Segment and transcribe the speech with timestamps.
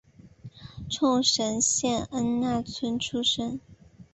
[0.89, 3.59] 冲绳县恩纳村出身。